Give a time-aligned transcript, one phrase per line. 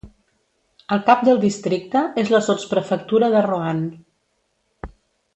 [0.95, 4.91] El cap del districte és la sotsprefectura de Roanne.